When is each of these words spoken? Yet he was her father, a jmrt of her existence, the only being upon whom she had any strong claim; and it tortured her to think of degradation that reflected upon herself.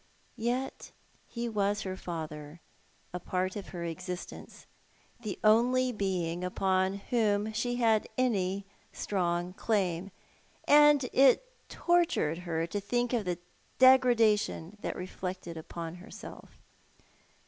Yet 0.41 0.89
he 1.27 1.47
was 1.47 1.83
her 1.83 1.95
father, 1.95 2.59
a 3.13 3.19
jmrt 3.19 3.55
of 3.55 3.67
her 3.67 3.83
existence, 3.83 4.65
the 5.19 5.37
only 5.43 5.91
being 5.91 6.43
upon 6.43 6.95
whom 7.11 7.53
she 7.53 7.75
had 7.75 8.09
any 8.17 8.65
strong 8.91 9.53
claim; 9.53 10.09
and 10.67 11.03
it 11.13 11.45
tortured 11.69 12.39
her 12.39 12.65
to 12.65 12.79
think 12.79 13.13
of 13.13 13.37
degradation 13.77 14.75
that 14.81 14.95
reflected 14.95 15.55
upon 15.55 15.93
herself. 15.97 16.49